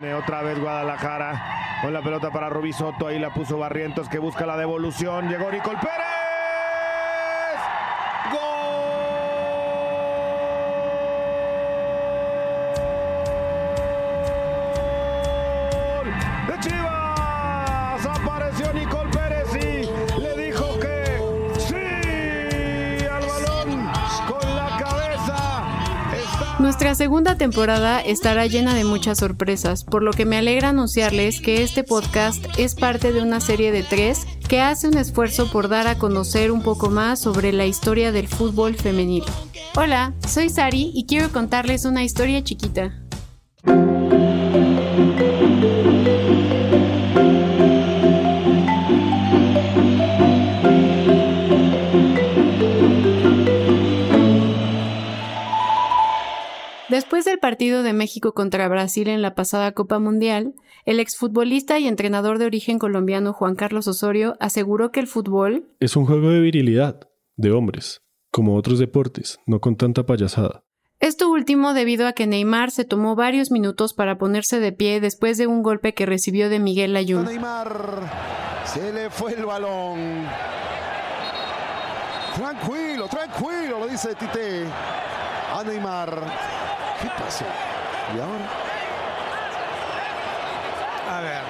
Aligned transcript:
Otra 0.00 0.42
vez 0.42 0.60
Guadalajara 0.60 1.80
con 1.82 1.92
la 1.92 2.00
pelota 2.00 2.30
para 2.30 2.48
Rubí 2.48 2.72
Soto. 2.72 3.08
Ahí 3.08 3.18
la 3.18 3.34
puso 3.34 3.58
Barrientos 3.58 4.08
que 4.08 4.20
busca 4.20 4.46
la 4.46 4.56
devolución. 4.56 5.28
Llegó 5.28 5.50
Nicol 5.50 5.76
Pérez. 5.80 6.17
Nuestra 26.78 26.94
segunda 26.94 27.36
temporada 27.36 28.00
estará 28.00 28.46
llena 28.46 28.72
de 28.72 28.84
muchas 28.84 29.18
sorpresas, 29.18 29.82
por 29.82 30.04
lo 30.04 30.12
que 30.12 30.24
me 30.24 30.36
alegra 30.36 30.68
anunciarles 30.68 31.40
que 31.40 31.64
este 31.64 31.82
podcast 31.82 32.46
es 32.56 32.76
parte 32.76 33.12
de 33.12 33.20
una 33.20 33.40
serie 33.40 33.72
de 33.72 33.82
tres 33.82 34.28
que 34.48 34.60
hace 34.60 34.86
un 34.86 34.96
esfuerzo 34.96 35.50
por 35.50 35.68
dar 35.68 35.88
a 35.88 35.98
conocer 35.98 36.52
un 36.52 36.62
poco 36.62 36.88
más 36.88 37.18
sobre 37.18 37.52
la 37.52 37.66
historia 37.66 38.12
del 38.12 38.28
fútbol 38.28 38.76
femenino. 38.76 39.26
Hola, 39.74 40.14
soy 40.24 40.50
Sari 40.50 40.92
y 40.94 41.06
quiero 41.06 41.32
contarles 41.32 41.84
una 41.84 42.04
historia 42.04 42.44
chiquita. 42.44 42.94
Después 56.98 57.24
del 57.24 57.38
partido 57.38 57.84
de 57.84 57.92
México 57.92 58.34
contra 58.34 58.66
Brasil 58.66 59.06
en 59.06 59.22
la 59.22 59.36
pasada 59.36 59.70
Copa 59.70 60.00
Mundial, 60.00 60.54
el 60.84 60.98
exfutbolista 60.98 61.78
y 61.78 61.86
entrenador 61.86 62.40
de 62.40 62.46
origen 62.46 62.80
colombiano 62.80 63.32
Juan 63.32 63.54
Carlos 63.54 63.86
Osorio 63.86 64.34
aseguró 64.40 64.90
que 64.90 64.98
el 64.98 65.06
fútbol 65.06 65.68
Es 65.78 65.94
un 65.94 66.06
juego 66.06 66.30
de 66.30 66.40
virilidad, 66.40 67.08
de 67.36 67.52
hombres, 67.52 68.02
como 68.32 68.56
otros 68.56 68.80
deportes, 68.80 69.38
no 69.46 69.60
con 69.60 69.76
tanta 69.76 70.06
payasada. 70.06 70.64
Esto 70.98 71.30
último 71.30 71.72
debido 71.72 72.08
a 72.08 72.14
que 72.14 72.26
Neymar 72.26 72.72
se 72.72 72.84
tomó 72.84 73.14
varios 73.14 73.52
minutos 73.52 73.94
para 73.94 74.18
ponerse 74.18 74.58
de 74.58 74.72
pie 74.72 75.00
después 75.00 75.38
de 75.38 75.46
un 75.46 75.62
golpe 75.62 75.94
que 75.94 76.04
recibió 76.04 76.48
de 76.48 76.58
Miguel 76.58 76.94
Layún. 76.94 77.26
Neymar. 77.26 78.10
Se 78.64 78.92
le 78.92 79.08
fue 79.08 79.34
el 79.34 79.46
balón. 79.46 80.26
Tranquilo, 82.34 83.06
tranquilo, 83.06 83.86
le 83.86 83.92
dice 83.92 84.16
Tite 84.16 84.64
a 85.54 85.62
Neymar. 85.62 86.57
¿Qué 87.00 87.08
pasó? 87.18 87.44
¿Y 88.14 88.20
ahora? 88.20 88.50
A 91.08 91.20
ver. 91.20 91.42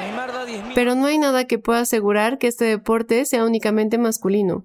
Neymar 0.00 0.32
da 0.32 0.44
10 0.44 0.64
mil. 0.64 0.74
Pero 0.74 0.94
no 0.94 1.06
hay 1.06 1.18
nada 1.18 1.46
que 1.46 1.58
pueda 1.58 1.80
asegurar 1.80 2.38
que 2.38 2.46
este 2.46 2.64
deporte 2.64 3.24
sea 3.26 3.44
únicamente 3.44 3.98
masculino. 3.98 4.64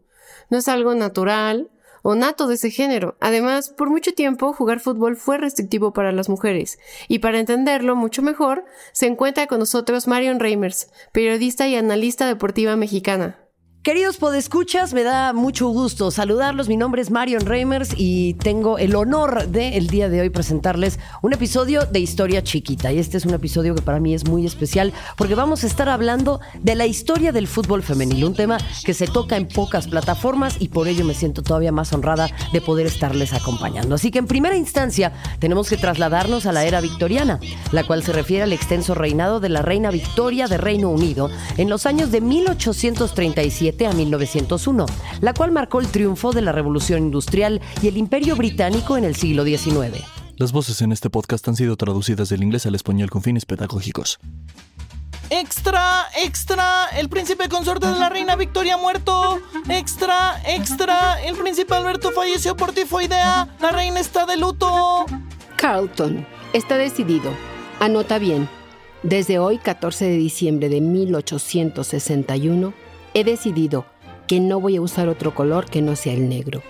No 0.50 0.58
es 0.58 0.68
algo 0.68 0.96
natural 0.96 1.70
o 2.02 2.16
nato 2.16 2.48
de 2.48 2.56
ese 2.56 2.72
género. 2.72 3.18
Además, 3.20 3.70
por 3.70 3.90
mucho 3.90 4.14
tiempo 4.14 4.54
jugar 4.54 4.80
fútbol 4.80 5.18
fue 5.18 5.38
restrictivo 5.38 5.92
para 5.92 6.12
las 6.12 6.30
mujeres. 6.30 6.80
Y 7.08 7.20
para 7.20 7.40
entenderlo 7.40 7.96
mucho 7.96 8.22
mejor, 8.22 8.66
se 8.94 9.08
encuentra 9.08 9.48
con 9.48 9.60
nosotros 9.60 10.08
Marion 10.08 10.40
Reimers, 10.40 10.90
periodista 11.12 11.68
y 11.68 11.76
analista 11.76 12.28
deportiva 12.28 12.76
mexicana. 12.76 13.38
Queridos 13.82 14.18
podescuchas, 14.18 14.94
me 14.94 15.04
da 15.04 15.32
mucho 15.32 15.70
gusto 15.70 16.12
saludarlos. 16.12 16.68
Mi 16.68 16.76
nombre 16.76 17.02
es 17.02 17.12
Marion 17.12 17.46
Reimers 17.46 17.92
y 17.96 18.34
tengo 18.34 18.78
el 18.78 18.94
honor 18.94 19.48
de 19.48 19.78
el 19.78 19.88
día 19.88 20.10
de 20.10 20.20
hoy 20.20 20.30
presentarles 20.30 21.00
un 21.22 21.32
episodio 21.32 21.86
de 21.86 22.02
Historia 22.02 22.44
Chiquita. 22.44 22.92
Y 22.92 23.00
este 23.00 23.16
es 23.16 23.26
un 23.26 23.34
episodio 23.34 23.74
que 23.76 23.82
para 23.82 24.02
mí 24.02 24.14
es 24.14 24.28
muy 24.28 24.46
especial 24.46 24.92
porque 25.16 25.34
vamos 25.34 25.64
a 25.64 25.68
estar 25.68 25.88
hablando 25.88 26.42
de 26.62 26.76
la 26.76 26.88
historia 26.88 27.32
del 27.32 27.48
fútbol 27.48 27.82
femenil, 27.82 28.26
un 28.26 28.36
tema 28.36 28.58
que 28.84 28.94
se 28.94 29.08
toca 29.08 29.38
en 29.38 29.48
pocas 29.48 29.88
plataformas 29.88 30.58
y 30.60 30.68
por 30.68 30.90
ello 30.90 31.06
me 31.06 31.14
siento 31.14 31.42
todavía 31.42 31.72
más 31.72 31.94
honrada 31.94 32.28
de 32.52 32.60
poder 32.60 32.86
estarles 32.86 33.32
acompañando. 33.32 33.96
Así 33.96 34.12
que 34.12 34.20
en 34.20 34.28
primera 34.28 34.58
instancia 34.58 35.14
tenemos 35.40 35.70
que 35.70 35.78
trasladarnos 35.78 36.46
a 36.48 36.52
la 36.52 36.66
era 36.66 36.82
victoriana, 36.82 37.40
la 37.72 37.86
cual 37.86 38.04
se 38.04 38.12
refiere 38.12 38.44
al 38.44 38.52
extenso 38.52 38.94
reinado 38.94 39.40
de 39.40 39.48
la 39.48 39.62
reina 39.62 39.90
Victoria 39.90 40.48
de 40.48 40.58
Reino 40.58 40.90
Unido 40.90 41.30
en 41.56 41.70
los 41.70 41.86
años 41.86 42.12
de 42.12 42.20
1837 42.20 43.69
a 43.88 43.94
1901, 43.94 44.86
la 45.22 45.34
cual 45.34 45.52
marcó 45.52 45.80
el 45.80 45.88
triunfo 45.88 46.32
de 46.32 46.42
la 46.42 46.52
Revolución 46.52 47.04
Industrial 47.04 47.62
y 47.82 47.88
el 47.88 47.98
Imperio 47.98 48.36
Británico 48.36 48.98
en 48.98 49.06
el 49.06 49.16
siglo 49.16 49.44
XIX. 49.46 50.04
Las 50.38 50.52
voces 50.52 50.82
en 50.82 50.92
este 50.92 51.10
podcast 51.10 51.48
han 51.48 51.56
sido 51.56 51.76
traducidas 51.76 52.30
del 52.30 52.44
inglés 52.44 52.66
al 52.66 52.76
español 52.76 53.10
con 53.10 53.22
fines 53.22 53.46
pedagógicos. 53.46 54.20
¡Extra! 55.30 56.08
¡Extra! 56.18 56.88
El 56.98 57.08
príncipe 57.08 57.48
consorte 57.50 57.88
de 57.88 58.00
la 58.00 58.10
reina 58.10 58.36
Victoria 58.36 58.78
muerto. 58.78 59.40
¡Extra! 59.70 60.42
¡Extra! 60.48 61.22
El 61.22 61.36
príncipe 61.36 61.76
Alberto 61.76 62.12
falleció 62.12 62.56
por 62.56 62.72
tifoidea. 62.72 63.48
La 63.62 63.72
reina 63.72 64.00
está 64.00 64.26
de 64.26 64.38
luto. 64.38 65.06
Carlton, 65.56 66.26
está 66.54 66.78
decidido. 66.78 67.32
Anota 67.80 68.18
bien. 68.18 68.50
Desde 69.04 69.40
hoy, 69.40 69.60
14 69.60 70.06
de 70.06 70.18
diciembre 70.18 70.68
de 70.68 70.82
1861, 70.82 72.74
he 73.14 73.24
decidido 73.24 73.86
que 74.28 74.40
no 74.40 74.60
voy 74.60 74.76
a 74.78 74.82
usar 74.82 75.10
otro 75.10 75.34
color 75.34 75.66
que 75.66 75.82
no 75.82 75.96
sea 75.96 76.14
el 76.14 76.30
negro. 76.30 76.62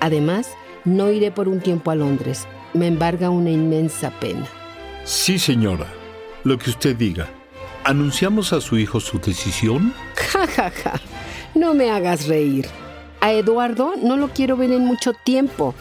Además, 0.00 0.50
no 0.84 1.10
iré 1.10 1.30
por 1.30 1.48
un 1.48 1.60
tiempo 1.60 1.90
a 1.90 1.94
Londres. 1.94 2.46
Me 2.74 2.86
embarga 2.86 3.30
una 3.30 3.50
inmensa 3.50 4.10
pena. 4.20 4.46
Sí, 5.04 5.38
señora. 5.38 5.86
Lo 6.44 6.58
que 6.58 6.70
usted 6.70 6.96
diga. 6.96 7.28
¿Anunciamos 7.84 8.52
a 8.52 8.60
su 8.60 8.76
hijo 8.76 9.00
su 9.00 9.18
decisión? 9.18 9.92
Ja, 10.32 10.46
ja, 10.46 10.70
ja. 10.70 11.00
No 11.54 11.72
me 11.72 11.90
hagas 11.90 12.26
reír. 12.28 12.66
A 13.20 13.32
Eduardo 13.32 13.94
no 14.02 14.16
lo 14.16 14.28
quiero 14.28 14.56
ver 14.56 14.70
en 14.70 14.84
mucho 14.84 15.12
tiempo. 15.24 15.74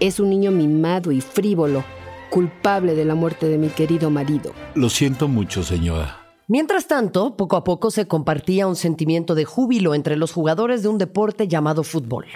Es 0.00 0.18
un 0.18 0.30
niño 0.30 0.50
mimado 0.50 1.12
y 1.12 1.20
frívolo, 1.20 1.84
culpable 2.28 2.94
de 2.96 3.04
la 3.04 3.14
muerte 3.14 3.46
de 3.46 3.58
mi 3.58 3.68
querido 3.68 4.10
marido. 4.10 4.52
Lo 4.74 4.90
siento 4.90 5.28
mucho, 5.28 5.62
señora. 5.62 6.21
Mientras 6.48 6.88
tanto, 6.88 7.36
poco 7.36 7.56
a 7.56 7.64
poco 7.64 7.90
se 7.90 8.08
compartía 8.08 8.66
un 8.66 8.76
sentimiento 8.76 9.34
de 9.34 9.44
júbilo 9.44 9.94
entre 9.94 10.16
los 10.16 10.32
jugadores 10.32 10.82
de 10.82 10.88
un 10.88 10.98
deporte 10.98 11.46
llamado 11.46 11.84
fútbol. 11.84 12.26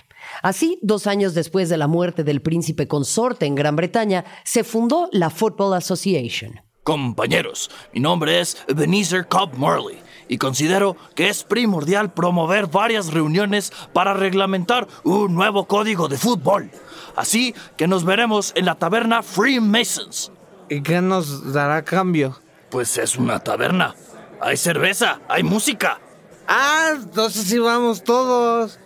Así, 0.43 0.79
dos 0.83 1.07
años 1.07 1.35
después 1.35 1.69
de 1.69 1.77
la 1.77 1.89
muerte 1.89 2.23
del 2.23 2.41
príncipe 2.41 2.87
consorte 2.87 3.47
en 3.47 3.57
Gran 3.57 3.75
Bretaña, 3.75 4.25
se 4.45 4.63
fundó 4.63 5.09
la 5.13 5.31
Football 5.31 5.75
Association. 5.75 6.61
Compañeros, 6.85 7.69
mi 7.93 8.01
nombre 8.01 8.41
es 8.41 8.57
Ebenezer 8.69 9.27
Cobb 9.27 9.57
Morley 9.57 9.99
y 10.29 10.39
considero 10.39 10.97
que 11.17 11.29
es 11.29 11.43
primordial 11.43 12.13
promover 12.13 12.69
varias 12.69 13.13
reuniones 13.13 13.73
para 13.93 14.15
reglamentar 14.15 14.87
un 15.03 15.35
nuevo 15.35 15.67
código 15.67 16.07
de 16.07 16.17
fútbol. 16.17 16.71
Así 17.17 17.55
que 17.77 17.89
nos 17.89 18.05
veremos 18.05 18.53
en 18.55 18.67
la 18.67 18.77
taberna 18.77 19.25
Freemasons. 19.25 20.31
¿Y 20.69 20.81
qué 20.83 21.01
nos 21.01 21.53
dará 21.53 21.85
cambio? 21.85 22.39
Pues 22.77 22.99
es 22.99 23.17
una 23.17 23.39
taberna. 23.39 23.95
Hay 24.39 24.59
cerveza, 24.59 25.23
hay 25.31 25.43
música. 25.43 25.99
Ah, 26.47 26.91
entonces 26.95 27.47
sí 27.47 27.59
vamos 27.59 28.05
todos. 28.05 28.79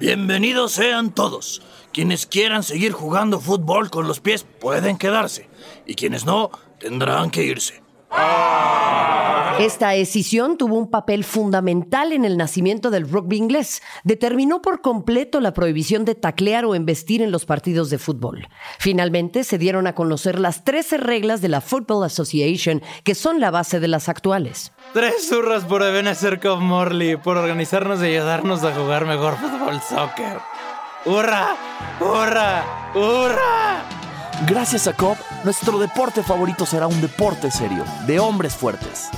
Bienvenidos 0.00 0.72
sean 0.72 1.12
todos. 1.12 1.62
Quienes 1.92 2.26
quieran 2.26 2.64
seguir 2.64 2.90
jugando 2.90 3.38
fútbol 3.38 3.88
con 3.88 4.08
los 4.08 4.18
pies 4.18 4.44
pueden 4.58 4.98
quedarse 4.98 5.48
y 5.86 5.94
quienes 5.94 6.24
no 6.24 6.50
tendrán 6.80 7.30
que 7.30 7.44
irse. 7.44 7.84
Esta 9.60 9.94
escisión 9.94 10.56
tuvo 10.56 10.76
un 10.76 10.88
papel 10.88 11.22
fundamental 11.22 12.14
en 12.14 12.24
el 12.24 12.38
nacimiento 12.38 12.90
del 12.90 13.06
rugby 13.06 13.36
inglés. 13.36 13.82
Determinó 14.04 14.62
por 14.62 14.80
completo 14.80 15.38
la 15.38 15.52
prohibición 15.52 16.06
de 16.06 16.14
taclear 16.14 16.64
o 16.64 16.74
embestir 16.74 17.20
en 17.20 17.30
los 17.30 17.44
partidos 17.44 17.90
de 17.90 17.98
fútbol. 17.98 18.48
Finalmente 18.78 19.44
se 19.44 19.58
dieron 19.58 19.86
a 19.86 19.94
conocer 19.94 20.38
las 20.38 20.64
13 20.64 20.96
reglas 20.96 21.42
de 21.42 21.50
la 21.50 21.60
Football 21.60 22.04
Association, 22.04 22.80
que 23.04 23.14
son 23.14 23.38
la 23.38 23.50
base 23.50 23.80
de 23.80 23.88
las 23.88 24.08
actuales. 24.08 24.72
Tres 24.94 25.28
zurras 25.28 25.64
por 25.64 25.82
Ebenezer 25.82 26.40
Cobb 26.40 26.60
Morley 26.60 27.16
por 27.16 27.36
organizarnos 27.36 28.00
y 28.00 28.06
ayudarnos 28.06 28.64
a 28.64 28.74
jugar 28.74 29.04
mejor 29.04 29.36
fútbol 29.36 29.78
soccer. 29.82 30.38
¡Hurra! 31.04 31.54
¡Hurra! 32.00 32.92
¡Hurra! 32.94 33.84
Gracias 34.48 34.86
a 34.86 34.94
Cobb, 34.94 35.18
nuestro 35.44 35.78
deporte 35.78 36.22
favorito 36.22 36.64
será 36.64 36.86
un 36.86 36.98
deporte 37.02 37.50
serio, 37.50 37.84
de 38.06 38.18
hombres 38.18 38.54
fuertes. 38.54 39.10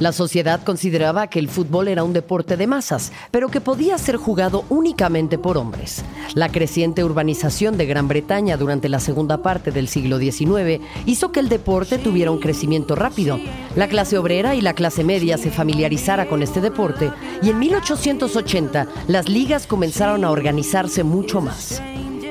La 0.00 0.12
sociedad 0.12 0.62
consideraba 0.64 1.26
que 1.26 1.38
el 1.38 1.50
fútbol 1.50 1.86
era 1.86 2.04
un 2.04 2.14
deporte 2.14 2.56
de 2.56 2.66
masas, 2.66 3.12
pero 3.30 3.50
que 3.50 3.60
podía 3.60 3.98
ser 3.98 4.16
jugado 4.16 4.64
únicamente 4.70 5.36
por 5.36 5.58
hombres. 5.58 6.02
La 6.34 6.50
creciente 6.50 7.04
urbanización 7.04 7.76
de 7.76 7.84
Gran 7.84 8.08
Bretaña 8.08 8.56
durante 8.56 8.88
la 8.88 8.98
segunda 8.98 9.42
parte 9.42 9.72
del 9.72 9.88
siglo 9.88 10.18
XIX 10.18 10.80
hizo 11.04 11.32
que 11.32 11.40
el 11.40 11.50
deporte 11.50 11.98
tuviera 11.98 12.30
un 12.30 12.40
crecimiento 12.40 12.96
rápido. 12.96 13.38
La 13.76 13.88
clase 13.88 14.16
obrera 14.16 14.54
y 14.54 14.62
la 14.62 14.72
clase 14.72 15.04
media 15.04 15.36
se 15.36 15.50
familiarizara 15.50 16.26
con 16.28 16.42
este 16.42 16.62
deporte 16.62 17.12
y 17.42 17.50
en 17.50 17.58
1880 17.58 18.86
las 19.06 19.28
ligas 19.28 19.66
comenzaron 19.66 20.24
a 20.24 20.30
organizarse 20.30 21.04
mucho 21.04 21.42
más. 21.42 21.82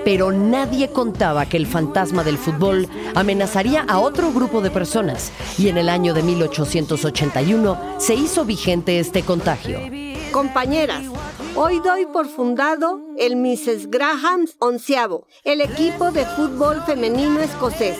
Pero 0.05 0.31
nadie 0.31 0.89
contaba 0.89 1.45
que 1.45 1.57
el 1.57 1.67
fantasma 1.67 2.23
del 2.23 2.37
fútbol 2.37 2.87
amenazaría 3.15 3.85
a 3.87 3.99
otro 3.99 4.31
grupo 4.31 4.61
de 4.61 4.71
personas 4.71 5.31
y 5.57 5.69
en 5.69 5.77
el 5.77 5.89
año 5.89 6.13
de 6.13 6.23
1881 6.23 7.77
se 7.97 8.15
hizo 8.15 8.45
vigente 8.45 8.99
este 8.99 9.23
contagio. 9.23 9.79
Compañeras, 10.31 11.03
hoy 11.55 11.79
doy 11.79 12.05
por 12.05 12.27
fundado 12.27 13.01
el 13.17 13.35
Mrs. 13.35 13.89
Graham's 13.89 14.55
onceavo, 14.59 15.25
el 15.43 15.61
equipo 15.61 16.11
de 16.11 16.25
fútbol 16.25 16.81
femenino 16.85 17.39
escocés. 17.39 17.97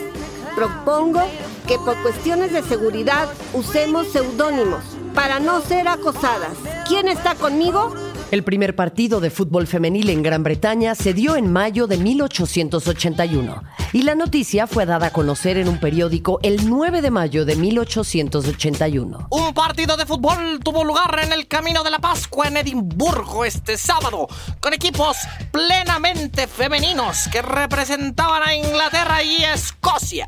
Propongo 0.55 1.21
que 1.67 1.77
por 1.77 2.01
cuestiones 2.01 2.51
de 2.51 2.63
seguridad 2.63 3.29
usemos 3.53 4.07
seudónimos 4.07 4.83
para 5.13 5.39
no 5.39 5.61
ser 5.61 5.87
acosadas. 5.87 6.57
¿Quién 6.87 7.07
está 7.07 7.35
conmigo? 7.35 7.93
El 8.31 8.43
primer 8.43 8.75
partido 8.75 9.19
de 9.19 9.31
fútbol 9.31 9.65
femenil 9.65 10.11
en 10.11 10.21
Gran 10.21 10.43
Bretaña 10.43 10.93
se 10.93 11.15
dio 11.15 11.35
en 11.35 11.51
mayo 11.51 11.87
de 11.87 11.97
1881 11.97 13.63
y 13.91 14.03
la 14.03 14.13
noticia 14.13 14.67
fue 14.67 14.85
dada 14.85 15.07
a 15.07 15.11
conocer 15.11 15.57
en 15.57 15.67
un 15.67 15.79
periódico 15.79 16.39
el 16.43 16.69
9 16.69 17.01
de 17.01 17.09
mayo 17.09 17.43
de 17.43 17.55
1881. 17.55 19.29
Un 19.31 19.53
partido 19.55 19.97
de 19.97 20.05
fútbol 20.05 20.59
tuvo 20.63 20.83
lugar 20.83 21.19
en 21.23 21.33
el 21.33 21.47
Camino 21.47 21.83
de 21.83 21.89
la 21.89 21.97
Pascua 21.97 22.47
en 22.49 22.57
Edimburgo 22.57 23.45
este 23.45 23.77
sábado, 23.77 24.27
con 24.59 24.75
equipos 24.75 25.17
plenamente 25.51 26.45
femeninos 26.45 27.27
que 27.31 27.41
representaban 27.41 28.43
a 28.47 28.53
Inglaterra 28.53 29.23
y 29.23 29.43
Escocia. 29.43 30.27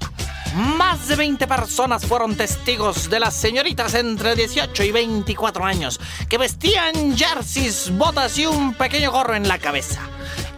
Más 0.53 1.07
de 1.07 1.15
20 1.15 1.47
personas 1.47 2.05
fueron 2.05 2.35
testigos 2.35 3.09
de 3.09 3.21
las 3.21 3.33
señoritas 3.33 3.93
entre 3.93 4.35
18 4.35 4.83
y 4.83 4.91
24 4.91 5.63
años, 5.63 5.99
que 6.27 6.37
vestían 6.37 7.15
jerseys, 7.15 7.89
botas 7.97 8.37
y 8.37 8.45
un 8.45 8.73
pequeño 8.73 9.11
gorro 9.11 9.35
en 9.35 9.47
la 9.47 9.59
cabeza. 9.59 10.01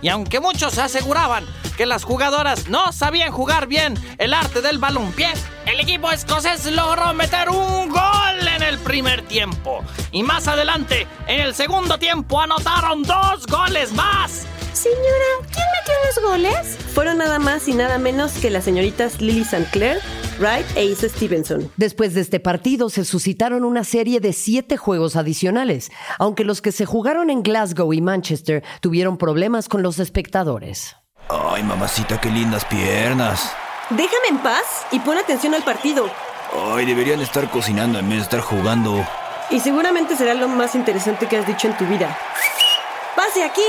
Y 0.02 0.10
aunque 0.10 0.40
muchos 0.40 0.80
aseguraban 0.80 1.46
que 1.78 1.86
las 1.86 2.04
jugadoras 2.04 2.68
no 2.70 2.92
sabían 2.92 3.32
jugar 3.32 3.68
bien 3.68 3.94
el 4.18 4.34
arte 4.34 4.62
del 4.62 4.80
balompié, 4.80 5.32
el 5.68 5.80
equipo 5.80 6.12
escocés 6.12 6.66
logró 6.66 7.14
meter 7.14 7.50
un 7.50 7.90
gol 7.90 8.48
en 8.56 8.64
el 8.64 8.80
primer 8.80 9.22
tiempo. 9.28 9.84
Y 10.12 10.24
más 10.24 10.48
adelante, 10.48 11.08
en 11.28 11.40
el 11.40 11.54
segundo 11.54 12.00
tiempo, 12.00 12.42
anotaron 12.42 13.04
dos 13.04 13.46
goles 13.46 13.94
más. 13.94 14.48
Señora, 14.84 15.50
¿quién 15.54 15.66
metió 15.80 15.94
los 16.06 16.30
goles? 16.30 16.78
Fueron 16.94 17.18
nada 17.18 17.40
más 17.40 17.70
y 17.70 17.74
nada 17.74 17.98
menos 17.98 18.34
que 18.34 18.50
las 18.50 18.66
señoritas 18.66 19.22
Lily 19.22 19.44
St. 19.44 19.70
Clair, 19.72 20.02
Wright 20.40 20.66
e 20.76 20.84
Isa 20.84 21.08
Stevenson. 21.08 21.72
Después 21.78 22.14
de 22.14 22.20
este 22.20 22.42
partido 22.42 22.90
se 22.90 23.06
suscitaron 23.06 23.64
una 23.64 23.86
serie 23.86 24.20
de 24.20 24.34
siete 24.34 24.76
juegos 24.76 25.16
adicionales, 25.16 25.90
aunque 26.20 26.44
los 26.44 26.62
que 26.62 26.74
se 26.74 26.86
jugaron 26.86 27.30
en 27.30 27.44
Glasgow 27.44 27.94
y 27.94 28.02
Manchester 28.02 28.62
tuvieron 28.82 29.18
problemas 29.18 29.70
con 29.70 29.84
los 29.84 30.00
espectadores. 30.00 30.98
Ay, 31.30 31.64
mamacita, 31.64 32.20
qué 32.20 32.30
lindas 32.30 32.66
piernas. 32.66 33.54
Déjame 33.90 34.28
en 34.32 34.40
paz 34.40 34.86
y 34.92 35.00
pon 35.00 35.18
atención 35.18 35.54
al 35.54 35.64
partido. 35.64 36.10
Ay, 36.74 36.86
deberían 36.86 37.22
estar 37.22 37.50
cocinando 37.50 38.00
en 38.00 38.10
vez 38.10 38.18
de 38.18 38.24
estar 38.24 38.42
jugando. 38.42 39.08
Y 39.50 39.62
seguramente 39.62 40.18
será 40.18 40.34
lo 40.34 40.50
más 40.50 40.76
interesante 40.76 41.26
que 41.28 41.38
has 41.38 41.48
dicho 41.48 41.70
en 41.70 41.78
tu 41.78 41.86
vida. 41.86 42.18
¡Pase 43.16 43.46
aquí! 43.46 43.64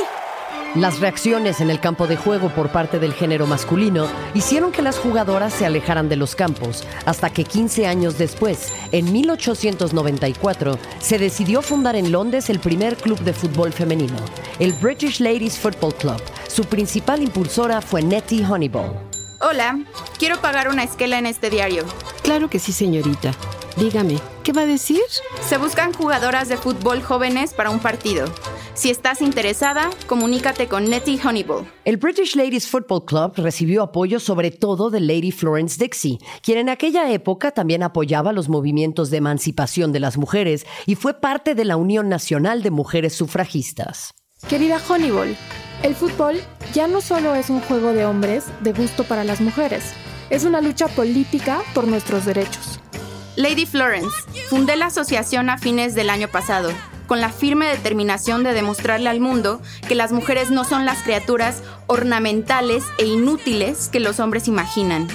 Las 0.75 0.99
reacciones 0.99 1.61
en 1.61 1.71
el 1.71 1.79
campo 1.79 2.09
de 2.09 2.17
juego 2.17 2.49
por 2.49 2.71
parte 2.71 2.99
del 2.99 3.15
género 3.15 3.47
masculino 3.47 4.09
hicieron 4.35 4.73
que 4.73 4.83
las 4.83 4.99
jugadoras 4.99 5.53
se 5.53 5.65
alejaran 5.65 6.09
de 6.09 6.17
los 6.17 6.35
campos, 6.35 6.85
hasta 7.06 7.31
que 7.31 7.45
15 7.45 7.87
años 7.87 8.19
después, 8.19 8.73
en 8.91 9.12
1894, 9.12 10.77
se 10.99 11.19
decidió 11.19 11.62
fundar 11.62 11.95
en 11.95 12.11
Londres 12.11 12.51
el 12.51 12.59
primer 12.59 12.97
club 12.97 13.21
de 13.21 13.33
fútbol 13.33 13.73
femenino, 13.73 14.17
el 14.59 14.73
British 14.73 15.21
Ladies 15.21 15.59
Football 15.61 15.95
Club. 15.95 16.21
Su 16.49 16.65
principal 16.65 17.23
impulsora 17.23 17.81
fue 17.81 18.03
Nettie 18.03 18.45
Honeyball. 18.45 18.93
Hola, 19.41 19.79
quiero 20.19 20.41
pagar 20.41 20.69
una 20.69 20.83
esquela 20.83 21.19
en 21.19 21.27
este 21.27 21.50
diario. 21.50 21.85
Claro 22.23 22.49
que 22.49 22.59
sí, 22.59 22.73
señorita. 22.73 23.33
Dígame, 23.77 24.19
¿qué 24.43 24.53
va 24.53 24.62
a 24.62 24.67
decir? 24.67 25.03
Se 25.47 25.59
buscan 25.59 25.93
jugadoras 25.93 26.49
de 26.49 26.57
fútbol 26.57 27.03
jóvenes 27.03 27.53
para 27.53 27.71
un 27.71 27.81
partido. 27.81 28.27
Si 28.75 28.91
estás 28.91 29.23
interesada, 29.23 29.88
comunícate 30.09 30.67
con 30.67 30.91
Nettie 30.91 31.21
Honeyball. 31.25 31.65
El 31.85 31.97
British 31.97 32.35
Ladies 32.35 32.67
Football 32.67 33.05
Club 33.05 33.32
recibió 33.37 33.85
apoyo 33.85 34.19
sobre 34.19 34.50
todo 34.50 34.91
de 34.91 34.99
Lady 34.99 35.31
Florence 35.31 35.79
Dixie, 35.79 36.19
quien 36.43 36.59
en 36.59 36.69
aquella 36.69 37.09
época 37.12 37.53
también 37.53 37.85
apoyaba 37.85 38.32
los 38.32 38.49
movimientos 38.49 39.11
de 39.11 39.19
emancipación 39.19 39.93
de 39.93 40.00
las 40.00 40.19
mujeres 40.19 40.67
y 40.87 40.97
fue 40.97 41.21
parte 41.21 41.55
de 41.55 41.65
la 41.65 41.76
Unión 41.76 42.09
Nacional 42.09 42.65
de 42.65 42.73
Mujeres 42.73 43.15
Sufragistas. 43.15 44.11
Querida 44.49 44.81
Honeyball, 44.88 45.37
el 45.85 45.94
fútbol 45.94 46.41
ya 46.73 46.88
no 46.88 47.00
solo 47.00 47.37
es 47.37 47.50
un 47.50 47.61
juego 47.61 47.93
de 47.93 48.05
hombres 48.05 48.44
de 48.61 48.73
gusto 48.73 49.05
para 49.05 49.23
las 49.23 49.41
mujeres, 49.41 49.85
es 50.31 50.44
una 50.44 50.61
lucha 50.61 50.88
política 50.88 51.62
por 51.75 51.87
nuestros 51.87 52.25
derechos. 52.25 52.81
Lady 53.37 53.67
Florence, 53.67 54.17
fundé 54.49 54.75
la 54.75 54.87
asociación 54.87 55.49
a 55.49 55.59
fines 55.59 55.94
del 55.94 56.11
año 56.11 56.26
pasado, 56.26 56.71
con 57.14 57.20
la 57.20 57.31
firme 57.31 57.69
determinación 57.69 58.43
de 58.43 58.55
demostrarle 58.55 59.08
al 59.08 59.20
mundo 59.20 59.62
que 59.87 59.94
las 59.94 60.11
mujeres 60.11 60.50
no 60.50 60.64
son 60.64 60.84
las 60.84 61.05
criaturas 61.05 61.62
ornamentales 61.87 62.82
e 62.99 63.05
inútiles 63.05 63.87
que 63.87 64.00
los 64.00 64.19
hombres 64.19 64.49
imaginan. 64.49 65.06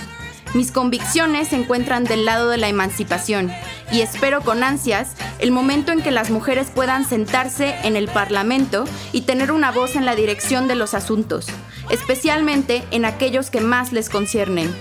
Mis 0.54 0.72
convicciones 0.72 1.50
se 1.50 1.58
encuentran 1.58 2.06
del 2.06 2.24
lado 2.24 2.48
de 2.52 2.56
la 2.56 2.70
emancipación 2.70 3.52
y 3.92 4.00
espero 4.00 4.40
con 4.40 4.64
ansias 4.64 5.18
el 5.40 5.52
momento 5.52 5.92
en 5.92 6.02
que 6.02 6.12
las 6.12 6.30
mujeres 6.30 6.72
puedan 6.74 7.04
sentarse 7.04 7.76
en 7.84 7.98
el 7.98 8.08
Parlamento 8.08 8.86
y 9.12 9.24
tener 9.24 9.52
una 9.52 9.70
voz 9.70 9.98
en 9.98 10.06
la 10.06 10.16
dirección 10.16 10.70
de 10.70 10.76
los 10.76 10.94
asuntos, 10.94 11.48
especialmente 11.90 12.82
en 12.92 13.04
aquellos 13.04 13.50
que 13.50 13.60
más 13.60 13.92
les 13.92 14.10
conciernen. 14.10 14.74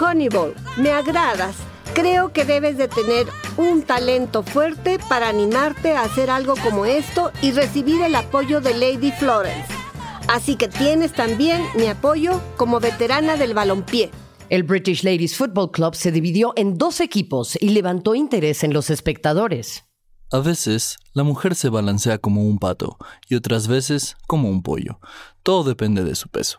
Honeyball, 0.00 0.54
me 0.78 0.92
agradas. 0.92 1.56
Creo 1.94 2.32
que 2.32 2.44
debes 2.44 2.76
de 2.76 2.88
tener 2.88 3.28
un 3.56 3.82
talento 3.82 4.42
fuerte 4.42 4.98
para 5.08 5.28
animarte 5.28 5.92
a 5.92 6.02
hacer 6.02 6.28
algo 6.28 6.54
como 6.56 6.86
esto 6.86 7.30
y 7.40 7.52
recibir 7.52 8.02
el 8.02 8.16
apoyo 8.16 8.60
de 8.60 8.74
Lady 8.74 9.12
Florence. 9.12 9.72
Así 10.26 10.56
que 10.56 10.66
tienes 10.66 11.12
también 11.12 11.62
mi 11.76 11.86
apoyo 11.86 12.40
como 12.56 12.80
veterana 12.80 13.36
del 13.36 13.54
balompié. 13.54 14.10
El 14.50 14.64
British 14.64 15.04
Ladies 15.04 15.36
Football 15.36 15.70
Club 15.70 15.94
se 15.94 16.10
dividió 16.10 16.52
en 16.56 16.76
dos 16.76 17.00
equipos 17.00 17.56
y 17.60 17.68
levantó 17.68 18.16
interés 18.16 18.64
en 18.64 18.72
los 18.72 18.90
espectadores. 18.90 19.84
A 20.32 20.40
veces, 20.40 20.98
la 21.12 21.22
mujer 21.22 21.54
se 21.54 21.68
balancea 21.68 22.18
como 22.18 22.42
un 22.42 22.58
pato 22.58 22.96
y 23.28 23.36
otras 23.36 23.68
veces 23.68 24.16
como 24.26 24.50
un 24.50 24.64
pollo. 24.64 24.98
Todo 25.44 25.62
depende 25.62 26.02
de 26.02 26.16
su 26.16 26.28
peso. 26.28 26.58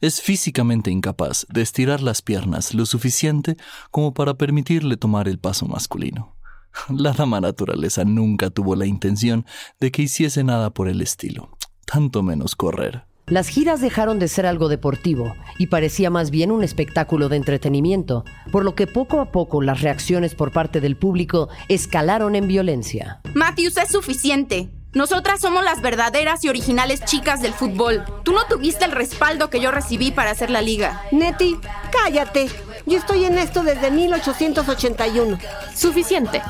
Es 0.00 0.22
físicamente 0.22 0.90
incapaz 0.90 1.46
de 1.50 1.60
estirar 1.60 2.00
las 2.00 2.22
piernas 2.22 2.72
lo 2.72 2.86
suficiente 2.86 3.58
como 3.90 4.14
para 4.14 4.32
permitirle 4.32 4.96
tomar 4.96 5.28
el 5.28 5.38
paso 5.38 5.66
masculino. 5.66 6.36
La 6.88 7.12
dama 7.12 7.38
naturaleza 7.42 8.04
nunca 8.06 8.48
tuvo 8.48 8.76
la 8.76 8.86
intención 8.86 9.44
de 9.78 9.90
que 9.90 10.02
hiciese 10.02 10.42
nada 10.42 10.70
por 10.70 10.88
el 10.88 11.02
estilo, 11.02 11.50
tanto 11.84 12.22
menos 12.22 12.56
correr. 12.56 13.04
Las 13.26 13.48
giras 13.48 13.82
dejaron 13.82 14.18
de 14.18 14.28
ser 14.28 14.46
algo 14.46 14.68
deportivo 14.68 15.34
y 15.58 15.66
parecía 15.66 16.08
más 16.08 16.30
bien 16.30 16.50
un 16.50 16.64
espectáculo 16.64 17.28
de 17.28 17.36
entretenimiento, 17.36 18.24
por 18.50 18.64
lo 18.64 18.74
que 18.74 18.86
poco 18.86 19.20
a 19.20 19.30
poco 19.30 19.60
las 19.60 19.82
reacciones 19.82 20.34
por 20.34 20.50
parte 20.50 20.80
del 20.80 20.96
público 20.96 21.50
escalaron 21.68 22.36
en 22.36 22.48
violencia. 22.48 23.20
Matthews 23.34 23.76
es 23.76 23.90
suficiente. 23.90 24.70
Nosotras 24.92 25.40
somos 25.40 25.62
las 25.62 25.80
verdaderas 25.82 26.42
y 26.44 26.48
originales 26.48 27.04
chicas 27.04 27.40
del 27.40 27.54
fútbol. 27.54 28.04
Tú 28.24 28.32
no 28.32 28.46
tuviste 28.46 28.84
el 28.84 28.90
respaldo 28.90 29.48
que 29.48 29.60
yo 29.60 29.70
recibí 29.70 30.10
para 30.10 30.32
hacer 30.32 30.50
la 30.50 30.62
liga. 30.62 31.02
Nettie, 31.12 31.58
cállate. 31.92 32.50
Yo 32.86 32.98
estoy 32.98 33.24
en 33.24 33.38
esto 33.38 33.62
desde 33.62 33.92
1881. 33.92 35.38
Suficiente. 35.76 36.42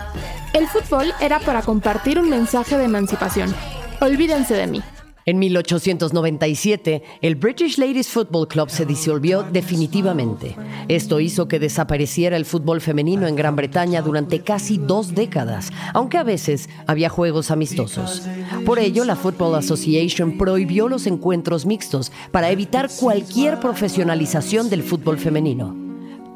El 0.55 0.67
fútbol 0.69 1.13
era 1.21 1.39
para 1.41 1.61
compartir 1.61 2.19
un 2.19 2.31
mensaje 2.31 2.79
de 2.79 2.85
emancipación. 2.85 3.55
Olvídense 4.01 4.55
de 4.55 4.67
mí. 4.67 4.83
En 5.27 5.39
1897, 5.39 7.03
el 7.21 7.37
British 7.37 7.79
Ladies 7.79 8.09
Football 8.09 8.49
Club 8.49 8.71
se 8.71 8.87
disolvió 8.87 9.43
definitivamente. 9.43 10.57
Esto 10.89 11.21
hizo 11.21 11.47
que 11.47 11.59
desapareciera 11.59 12.37
el 12.37 12.47
fútbol 12.47 12.81
femenino 12.81 13.27
en 13.27 13.37
Gran 13.37 13.55
Bretaña 13.55 14.01
durante 14.01 14.41
casi 14.41 14.79
dos 14.79 15.15
décadas, 15.15 15.71
aunque 15.93 16.19
a 16.19 16.23
veces 16.23 16.69
había 16.87 17.11
juegos 17.11 17.51
amistosos. 17.51 18.23
Por 18.65 18.79
ello, 18.79 19.05
la 19.05 19.17
Football 19.17 19.57
Association 19.57 20.39
prohibió 20.39 20.89
los 20.89 21.07
encuentros 21.07 21.67
mixtos 21.67 22.13
para 22.33 22.51
evitar 22.51 22.89
cualquier 22.99 23.61
profesionalización 23.61 24.71
del 24.71 24.83
fútbol 24.83 25.19
femenino. 25.19 25.77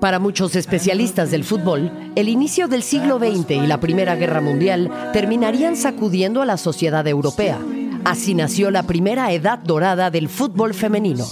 Para 0.01 0.19
muchos 0.19 0.55
especialistas 0.55 1.31
del 1.31 1.45
fútbol, 1.45 1.91
el 2.15 2.29
inicio 2.29 2.69
del 2.69 2.83
siglo 2.83 3.19
XX 3.19 3.53
y 3.53 3.67
la 3.67 3.81
Primera 3.81 4.17
Guerra 4.17 4.43
Mundial 4.43 4.91
terminarían 5.15 5.77
sacudiendo 5.77 6.43
a 6.43 6.47
la 6.47 6.59
sociedad 6.59 7.07
europea. 7.09 7.59
Así 8.05 8.35
nació 8.35 8.71
la 8.71 8.83
primera 8.83 9.33
edad 9.33 9.59
dorada 9.59 10.11
del 10.11 10.29
fútbol 10.29 10.75
femenino. 10.75 11.25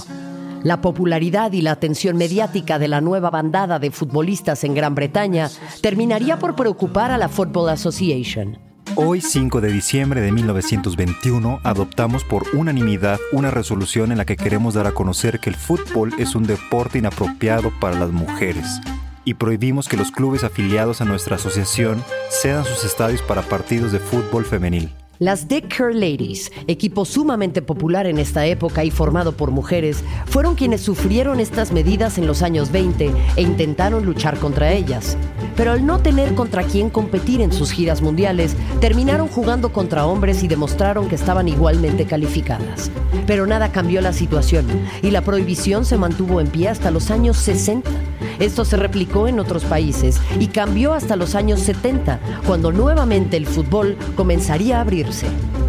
La 0.63 0.81
popularidad 0.81 1.53
y 1.53 1.61
la 1.61 1.73
atención 1.73 2.17
mediática 2.17 2.79
de 2.79 2.89
la 2.89 3.03
nueva 3.03 3.31
bandada 3.31 3.79
de 3.79 3.91
futbolistas 3.91 4.65
en 4.65 4.75
Gran 4.75 4.95
Bretaña 4.95 5.51
terminaría 5.83 6.39
por 6.39 6.57
preocupar 6.57 7.11
a 7.11 7.19
la 7.19 7.29
Football 7.29 7.69
Association. 7.69 8.59
Hoy, 8.95 9.21
5 9.21 9.61
de 9.61 9.73
diciembre 9.73 10.21
de 10.23 10.33
1921, 10.33 11.61
adoptamos 11.63 12.25
por 12.25 12.45
unanimidad 12.55 13.19
una 13.33 13.51
resolución 13.51 14.11
en 14.11 14.19
la 14.19 14.25
que 14.25 14.37
queremos 14.37 14.75
dar 14.75 14.87
a 14.87 14.93
conocer 14.93 15.41
que 15.41 15.51
el 15.51 15.57
fútbol 15.57 16.15
es 16.19 16.35
un 16.35 16.45
deporte 16.45 16.99
inapropiado 16.99 17.71
para 17.81 17.99
las 17.99 18.11
mujeres 18.11 18.81
y 19.25 19.35
prohibimos 19.35 19.89
que 19.89 19.97
los 19.97 20.11
clubes 20.11 20.43
afiliados 20.43 21.01
a 21.01 21.05
nuestra 21.05 21.37
asociación 21.37 22.03
cedan 22.31 22.65
sus 22.65 22.85
estadios 22.85 23.23
para 23.23 23.43
partidos 23.43 23.93
de 23.93 23.99
fútbol 23.99 24.45
femenil. 24.45 24.91
Las 25.19 25.47
Dick 25.47 25.69
Kerr 25.69 25.95
Ladies, 25.95 26.51
equipo 26.67 27.05
sumamente 27.05 27.63
popular 27.63 28.07
en 28.07 28.19
esta 28.19 28.47
época 28.47 28.83
y 28.85 28.91
formado 28.91 29.33
por 29.37 29.51
mujeres, 29.51 30.03
fueron 30.27 30.55
quienes 30.55 30.81
sufrieron 30.81 31.39
estas 31.39 31.71
medidas 31.71 32.19
en 32.19 32.27
los 32.27 32.43
años 32.43 32.73
20 32.73 33.13
e 33.37 33.43
intentaron 33.43 34.05
luchar 34.05 34.39
contra 34.39 34.73
ellas. 34.73 35.17
Pero 35.55 35.73
al 35.73 35.85
no 35.85 36.01
tener 36.01 36.35
contra 36.35 36.65
quién 36.65 36.89
competir 36.91 37.41
en 37.41 37.53
sus 37.53 37.71
giras 37.71 38.01
mundiales, 38.01 38.57
terminaron 38.81 39.29
jugando 39.29 39.73
contra 39.73 40.07
hombres 40.07 40.43
y 40.43 40.49
demostraron 40.49 41.09
que 41.09 41.15
estaban 41.15 41.47
igualmente 41.47 42.07
calificadas. 42.07 42.91
Pero 43.27 43.47
nada 43.47 43.71
cambió 43.71 44.01
la 44.01 44.13
situación 44.13 44.67
y 45.03 45.11
la 45.11 45.21
prohibición 45.21 45.85
se 45.85 45.99
mantuvo 45.99 46.41
en 46.41 46.49
pie 46.49 46.69
hasta 46.69 46.91
los 46.91 47.11
años 47.11 47.37
60. 47.37 47.91
Esto 48.39 48.65
se 48.65 48.77
replicó 48.77 49.29
en 49.29 49.41
otros 49.41 49.65
países 49.65 50.21
y 50.39 50.49
cambió 50.49 50.93
hasta 50.95 51.17
los 51.17 51.35
años 51.35 51.61
70, 51.61 52.21
cuando 52.47 52.73
nuevamente 52.73 53.37
el 53.37 53.47
fútbol 53.47 53.97
comenzaría 54.17 54.79
a 54.79 54.81
abrirse. 54.83 55.27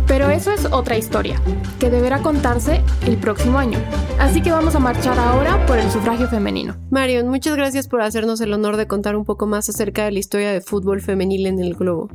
Pero 0.08 0.30
eso 0.30 0.52
es 0.52 0.66
otra 0.66 0.98
historia, 0.98 1.42
que 1.80 1.90
deberá 1.90 2.22
contarse 2.22 2.82
el 3.08 3.18
próximo 3.18 3.58
año. 3.58 3.80
Así 4.20 4.42
que 4.42 4.52
vamos 4.52 4.76
a 4.76 4.80
marchar 4.80 5.18
ahora 5.18 5.66
por 5.66 5.80
el 5.80 5.90
sufragio 5.90 6.28
femenino. 6.28 6.76
Marion, 6.90 7.30
muchas 7.30 7.56
gracias 7.56 7.88
por 7.88 8.02
hacernos 8.02 8.42
el 8.42 8.54
honor 8.54 8.78
de 8.78 8.86
contar 8.86 9.16
un 9.16 9.26
poco 9.26 9.48
más 9.48 9.70
acerca 9.70 10.06
de 10.06 10.12
la 10.12 10.20
historia 10.20 10.52
de 10.52 10.62
fútbol 10.62 11.02
femenil 11.02 11.48
en 11.48 11.60
el 11.60 11.74
globo. 11.74 12.10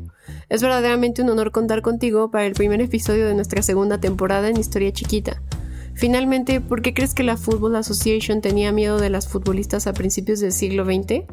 Es 0.48 0.62
verdaderamente 0.62 1.22
un 1.22 1.30
honor 1.30 1.50
contar 1.50 1.82
contigo 1.82 2.30
para 2.30 2.46
el 2.46 2.52
primer 2.52 2.80
episodio 2.80 3.26
de 3.26 3.34
nuestra 3.34 3.62
segunda 3.62 3.98
temporada 3.98 4.48
en 4.48 4.58
Historia 4.58 4.92
Chiquita. 4.92 5.40
Finalmente, 5.98 6.60
¿por 6.60 6.80
qué 6.80 6.94
crees 6.94 7.12
que 7.12 7.24
la 7.24 7.36
Football 7.36 7.74
Association 7.74 8.40
tenía 8.40 8.70
miedo 8.70 8.98
de 8.98 9.10
las 9.10 9.26
futbolistas 9.26 9.88
a 9.88 9.92
principios 9.92 10.38
del 10.38 10.52
siglo 10.52 10.84
XX? 10.84 11.24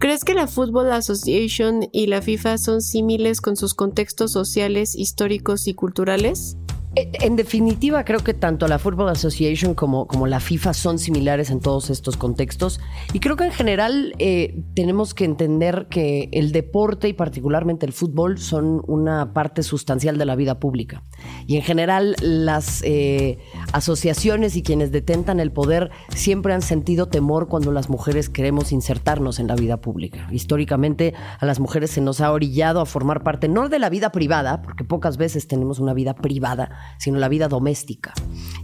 ¿Crees 0.00 0.24
que 0.24 0.34
la 0.34 0.48
Football 0.48 0.90
Association 0.90 1.88
y 1.92 2.08
la 2.08 2.22
FIFA 2.22 2.58
son 2.58 2.82
símiles 2.82 3.40
con 3.40 3.54
sus 3.54 3.74
contextos 3.74 4.32
sociales, 4.32 4.96
históricos 4.96 5.68
y 5.68 5.74
culturales? 5.74 6.56
Eh, 6.94 7.10
En 7.22 7.36
definitiva, 7.36 8.04
creo 8.04 8.20
que 8.20 8.34
tanto 8.34 8.66
la 8.68 8.78
Football 8.78 9.08
Association 9.08 9.74
como, 9.74 10.06
la 10.26 10.40
FIFA 10.40 10.74
son 10.74 10.98
similares 10.98 11.50
en 11.50 11.60
todos 11.60 11.88
estos 11.88 12.16
contextos. 12.16 12.80
Y 13.12 13.20
creo 13.20 13.36
que 13.36 13.44
en 13.44 13.52
general 13.52 14.14
eh, 14.18 14.62
tenemos 14.74 15.14
que 15.14 15.24
entender 15.24 15.86
que 15.88 16.28
el 16.32 16.52
deporte 16.52 17.08
y 17.08 17.12
particularmente 17.12 17.86
el 17.86 17.92
fútbol 17.92 18.38
son 18.38 18.82
una 18.86 19.32
parte 19.32 19.62
sustancial 19.62 20.18
de 20.18 20.24
la 20.24 20.36
vida 20.36 20.58
pública. 20.58 21.04
Y 21.46 21.56
en 21.56 21.62
general 21.62 22.16
las 22.20 22.82
eh, 22.84 23.38
asociaciones 23.72 24.56
y 24.56 24.62
quienes 24.62 24.90
detentan 24.90 25.40
el 25.40 25.52
poder 25.52 25.90
siempre 26.14 26.52
han 26.54 26.62
sentido 26.62 27.06
temor 27.06 27.48
cuando 27.48 27.72
las 27.72 27.88
mujeres 27.88 28.28
queremos 28.28 28.72
insertarnos 28.72 29.38
en 29.38 29.46
la 29.46 29.54
vida 29.54 29.80
pública. 29.80 30.28
Históricamente 30.30 31.14
a 31.38 31.46
las 31.46 31.60
mujeres 31.60 31.90
se 31.90 32.00
nos 32.00 32.20
ha 32.20 32.32
orillado 32.32 32.80
a 32.80 32.86
formar 32.86 33.22
parte 33.22 33.48
no 33.48 33.68
de 33.68 33.78
la 33.78 33.90
vida 33.90 34.10
privada, 34.12 34.62
porque 34.62 34.84
pocas 34.84 35.16
veces 35.16 35.46
tenemos 35.46 35.78
una 35.78 35.94
vida 35.94 36.14
privada, 36.14 36.81
sino 36.98 37.18
la 37.18 37.28
vida 37.28 37.48
doméstica. 37.48 38.12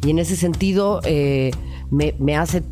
Y 0.05 0.11
en 0.11 0.19
ese 0.19 0.37
sentido 0.37 1.01
eh, 1.05 1.51
me, 1.91 2.15
me 2.19 2.37
hace 2.37 2.63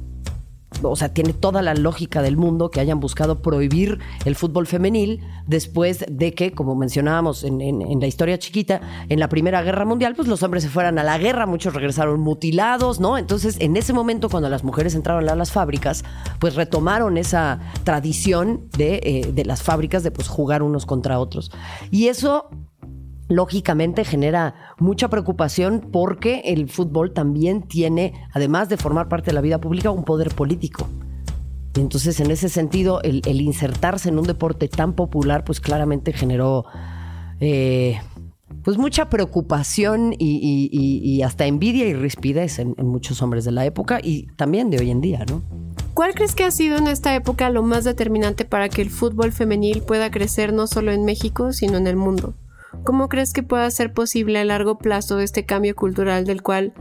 o 0.82 0.94
sea, 0.94 1.08
tiene 1.14 1.32
toda 1.32 1.62
la 1.62 1.72
lógica 1.74 2.20
del 2.20 2.36
mundo 2.36 2.70
que 2.70 2.80
hayan 2.80 3.00
buscado 3.00 3.40
prohibir 3.40 3.98
el 4.26 4.34
fútbol 4.36 4.66
femenil 4.66 5.22
después 5.46 6.04
de 6.10 6.34
que, 6.34 6.52
como 6.52 6.74
mencionábamos 6.74 7.44
en, 7.44 7.62
en- 7.62 7.98
la 7.98 8.06
historia 8.06 8.38
chiquita, 8.38 8.82
en 9.08 9.18
la 9.18 9.28
Primera 9.30 9.62
Guerra 9.62 9.86
Mundial, 9.86 10.14
pues 10.14 10.28
los 10.28 10.42
hombres 10.42 10.64
se 10.64 10.68
fueran 10.68 10.98
a 10.98 11.02
la 11.04 11.16
guerra, 11.16 11.46
muchos 11.46 11.72
regresaron 11.72 12.20
mutilados, 12.20 13.00
¿no? 13.00 13.16
Entonces, 13.16 13.56
en 13.60 13.74
ese 13.76 13.94
momento, 13.94 14.28
cuando 14.28 14.50
las 14.50 14.64
mujeres 14.64 14.94
entraron 14.94 15.26
a 15.30 15.34
las 15.34 15.50
fábricas, 15.50 16.04
pues 16.40 16.56
retomaron 16.56 17.16
esa 17.16 17.58
tradición 17.84 18.68
de, 18.76 19.00
eh, 19.02 19.32
de 19.32 19.44
las 19.46 19.62
fábricas 19.62 20.02
de 20.02 20.10
pues 20.10 20.28
jugar 20.28 20.62
unos 20.62 20.84
contra 20.84 21.18
otros. 21.20 21.52
Y 21.90 22.08
eso 22.08 22.50
lógicamente 23.28 24.04
genera 24.04 24.65
mucha 24.78 25.08
preocupación 25.08 25.88
porque 25.92 26.40
el 26.44 26.68
fútbol 26.68 27.12
también 27.12 27.62
tiene, 27.62 28.12
además 28.32 28.68
de 28.68 28.76
formar 28.76 29.08
parte 29.08 29.30
de 29.30 29.34
la 29.34 29.40
vida 29.40 29.60
pública, 29.60 29.90
un 29.90 30.04
poder 30.04 30.34
político. 30.34 30.88
Entonces, 31.74 32.20
en 32.20 32.30
ese 32.30 32.48
sentido, 32.48 33.02
el, 33.02 33.22
insertarse 33.40 34.08
en 34.08 34.18
un 34.18 34.26
deporte 34.26 34.68
tan 34.68 34.94
popular, 34.94 35.44
pues 35.44 35.60
claramente 35.60 36.12
generó 36.12 36.64
eh, 37.40 38.00
pues 38.62 38.78
mucha 38.78 39.10
preocupación 39.10 40.14
y 40.18 41.20
hasta 41.22 41.46
envidia 41.46 41.86
y 41.86 41.92
rispidez 41.92 42.58
en, 42.58 42.74
en 42.78 42.86
muchos 42.86 43.20
hombres 43.20 43.44
de 43.44 43.52
la 43.52 43.66
época 43.66 44.00
y 44.02 44.26
también 44.36 44.70
de 44.70 44.78
hoy 44.78 44.90
en 44.90 45.00
día, 45.00 45.24
¿no? 45.28 45.42
¿Cuál 45.96 46.14
crees 46.14 46.34
que 46.34 46.44
ha 46.44 46.50
sido 46.50 46.76
en 46.76 46.88
esta 46.88 47.14
época 47.14 47.48
lo 47.48 47.62
más 47.62 47.84
determinante 47.84 48.44
para 48.44 48.68
que 48.68 48.82
el 48.82 48.90
fútbol 48.90 49.32
femenil 49.32 49.80
pueda 49.80 50.10
crecer 50.10 50.52
no 50.52 50.66
solo 50.66 50.92
en 50.92 51.06
México, 51.06 51.54
sino 51.54 51.78
en 51.78 51.86
el 51.86 51.96
mundo? 51.96 52.34
¿Cómo 52.84 53.08
crees 53.08 53.32
que 53.32 53.42
pueda 53.42 53.70
ser 53.70 53.92
posible 53.92 54.38
a 54.38 54.44
largo 54.44 54.78
plazo 54.78 55.20
este 55.20 55.44
cambio 55.44 55.74
cultural 55.74 56.24
del 56.24 56.42
cual 56.42 56.72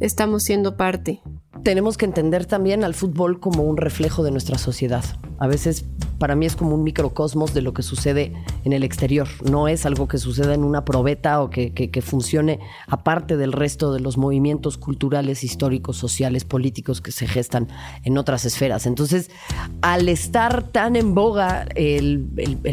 estamos 0.00 0.42
siendo 0.42 0.76
parte? 0.76 1.22
tenemos 1.62 1.96
que 1.96 2.04
entender 2.04 2.46
también 2.46 2.84
al 2.84 2.94
fútbol 2.94 3.40
como 3.40 3.62
un 3.62 3.76
reflejo 3.76 4.22
de 4.22 4.30
nuestra 4.30 4.58
sociedad. 4.58 5.04
A 5.42 5.48
veces 5.48 5.84
para 6.20 6.36
mí 6.36 6.46
es 6.46 6.54
como 6.54 6.76
un 6.76 6.84
microcosmos 6.84 7.52
de 7.52 7.62
lo 7.62 7.74
que 7.74 7.82
sucede 7.82 8.32
en 8.64 8.72
el 8.72 8.84
exterior. 8.84 9.26
No 9.50 9.66
es 9.66 9.84
algo 9.86 10.06
que 10.06 10.18
suceda 10.18 10.54
en 10.54 10.62
una 10.62 10.84
probeta 10.84 11.42
o 11.42 11.50
que, 11.50 11.72
funcione 12.00 12.60
aparte 12.86 13.36
del 13.36 13.50
resto 13.50 13.92
de 13.92 13.98
los 13.98 14.18
movimientos 14.18 14.78
culturales, 14.78 15.42
históricos, 15.42 15.96
sociales, 15.96 16.44
políticos 16.44 17.00
que 17.00 17.10
se 17.10 17.26
gestan 17.26 17.66
en 18.04 18.18
otras 18.18 18.44
esferas. 18.44 18.86
Entonces, 18.86 19.32
al 19.80 20.08
estar 20.08 20.62
tan 20.62 20.94
en 20.94 21.12
boga 21.12 21.66
el, 21.74 22.28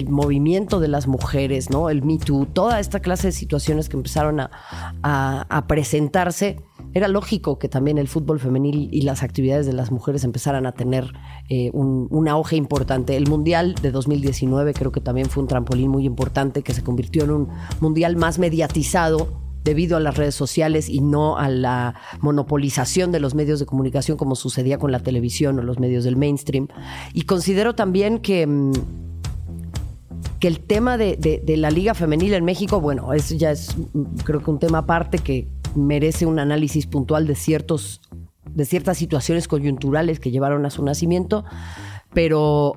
movimiento 0.08 0.80
de 0.80 0.90
las 0.90 1.08
mujeres, 1.08 1.72
¿no? 1.72 1.90
El 1.90 2.04
Me 2.04 2.20
Too, 2.20 2.46
toda 2.46 2.80
esta 2.80 3.00
clase 3.00 3.30
de 3.30 3.32
situaciones 3.32 3.90
que 3.90 3.98
empezaron 3.98 4.42
a 4.42 5.66
presentarse, 5.68 6.58
era 6.94 7.08
lógico 7.08 7.60
que 7.60 7.70
también 7.70 7.98
el 8.00 8.08
fútbol 8.08 8.40
femenil 8.40 8.90
y 8.92 9.04
las 9.04 9.22
actividades 9.22 9.68
de 9.68 9.74
las 9.74 9.92
mujeres 9.92 10.24
empezaran 10.24 10.66
a 10.66 10.72
tener 10.72 11.14
eh, 11.50 11.72
un, 11.74 12.28
auge 12.28 12.56
importante. 12.56 13.18
El 13.18 13.28
Mundial 13.28 13.74
de 13.82 13.92
2019 13.92 14.74
creo 14.74 14.92
que 14.92 15.02
también 15.02 15.30
fue 15.30 15.42
un 15.44 15.48
trampolín 15.50 15.90
muy 15.90 16.06
importante 16.06 16.62
que 16.62 16.74
se 16.74 16.84
convirtió 16.84 17.24
en 17.24 17.32
un 17.32 17.48
mundial 17.80 18.16
más 18.18 18.38
mediatizado 18.38 19.28
debido 19.64 19.98
a 19.98 20.00
las 20.00 20.16
redes 20.16 20.36
sociales 20.36 20.88
y 20.90 21.02
no 21.02 21.38
a 21.38 21.50
la 21.50 21.96
monopolización 22.22 23.12
de 23.12 23.20
los 23.20 23.36
medios 23.36 23.60
de 23.60 23.66
comunicación 23.66 24.16
como 24.18 24.36
sucedía 24.36 24.78
con 24.78 24.92
la 24.92 25.00
televisión 25.00 25.60
o 25.60 25.64
los 25.64 25.80
medios 25.80 26.04
del 26.04 26.16
mainstream. 26.16 26.68
Y 27.14 27.24
considero 27.24 27.74
también 27.76 28.20
que... 28.20 28.46
mm, 28.48 28.72
que 30.40 30.48
el 30.48 30.62
tema 30.62 30.98
de, 30.98 31.18
de- 31.18 31.42
de 31.46 31.58
la 31.58 31.70
liga 31.70 31.94
femenil 31.94 32.34
en 32.34 32.46
México, 32.46 32.80
bueno, 32.80 33.12
eso 33.14 33.36
ya 33.36 33.52
es 33.52 33.76
mm, 33.94 34.04
creo 34.24 34.42
que 34.42 34.52
un 34.52 34.60
tema 34.60 34.80
aparte 34.80 35.18
que 35.18 35.50
merece 35.76 36.26
un 36.26 36.40
análisis 36.40 36.86
puntual 36.88 37.28
de 37.28 37.36
ciertos 37.36 38.02
de 38.54 38.66
ciertas 38.66 38.98
situaciones 38.98 39.48
coyunturales 39.48 40.20
que 40.20 40.32
llevaron 40.32 40.66
a 40.66 40.70
su 40.70 40.84
nacimiento, 40.84 41.46
pero 42.14 42.74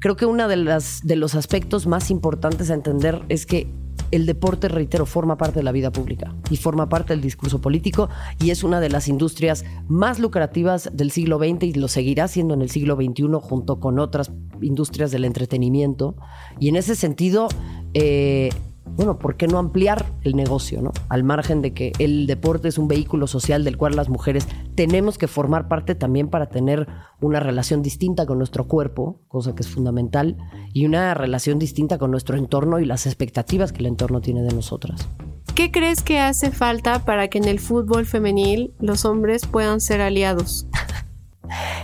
creo 0.00 0.16
que 0.16 0.26
uno 0.26 0.48
de, 0.48 0.82
de 1.02 1.16
los 1.16 1.34
aspectos 1.34 1.86
más 1.86 2.10
importantes 2.10 2.70
a 2.70 2.74
entender 2.74 3.22
es 3.28 3.46
que 3.46 3.68
el 4.10 4.26
deporte, 4.26 4.68
reitero, 4.68 5.06
forma 5.06 5.36
parte 5.36 5.58
de 5.58 5.62
la 5.62 5.72
vida 5.72 5.90
pública 5.90 6.34
y 6.50 6.56
forma 6.56 6.88
parte 6.88 7.12
del 7.12 7.20
discurso 7.20 7.60
político 7.60 8.08
y 8.40 8.50
es 8.50 8.62
una 8.62 8.80
de 8.80 8.88
las 8.88 9.08
industrias 9.08 9.64
más 9.88 10.18
lucrativas 10.18 10.90
del 10.92 11.10
siglo 11.10 11.38
XX 11.38 11.64
y 11.64 11.72
lo 11.74 11.88
seguirá 11.88 12.28
siendo 12.28 12.54
en 12.54 12.62
el 12.62 12.70
siglo 12.70 12.96
XXI 12.96 13.26
junto 13.40 13.80
con 13.80 13.98
otras 13.98 14.30
industrias 14.62 15.10
del 15.10 15.24
entretenimiento. 15.24 16.16
Y 16.60 16.68
en 16.68 16.76
ese 16.76 16.94
sentido, 16.94 17.48
eh, 17.94 18.50
bueno, 18.86 19.18
¿por 19.18 19.36
qué 19.36 19.46
no 19.46 19.58
ampliar 19.58 20.06
el 20.22 20.36
negocio, 20.36 20.80
no? 20.80 20.92
Al 21.08 21.24
margen 21.24 21.60
de 21.60 21.74
que 21.74 21.92
el 21.98 22.26
deporte 22.26 22.68
es 22.68 22.78
un 22.78 22.88
vehículo 22.88 23.26
social 23.26 23.64
del 23.64 23.76
cual 23.76 23.96
las 23.96 24.08
mujeres 24.08 24.46
tenemos 24.74 25.18
que 25.18 25.26
formar 25.26 25.68
parte 25.68 25.94
también 25.94 26.28
para 26.28 26.46
tener 26.46 26.86
una 27.20 27.40
relación 27.40 27.82
distinta 27.82 28.26
con 28.26 28.38
nuestro 28.38 28.68
cuerpo, 28.68 29.20
cosa 29.28 29.54
que 29.54 29.62
es 29.62 29.68
fundamental, 29.68 30.36
y 30.72 30.86
una 30.86 31.14
relación 31.14 31.58
distinta 31.58 31.98
con 31.98 32.10
nuestro 32.10 32.36
entorno 32.36 32.78
y 32.78 32.84
las 32.84 33.06
expectativas 33.06 33.72
que 33.72 33.80
el 33.80 33.86
entorno 33.86 34.20
tiene 34.20 34.42
de 34.42 34.54
nosotras. 34.54 35.08
¿Qué 35.54 35.70
crees 35.70 36.02
que 36.02 36.18
hace 36.18 36.50
falta 36.50 37.04
para 37.04 37.28
que 37.28 37.38
en 37.38 37.44
el 37.44 37.60
fútbol 37.60 38.06
femenil 38.06 38.74
los 38.78 39.04
hombres 39.04 39.46
puedan 39.46 39.80
ser 39.80 40.00
aliados? 40.00 40.66